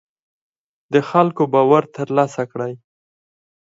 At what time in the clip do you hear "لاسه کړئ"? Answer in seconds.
2.17-2.73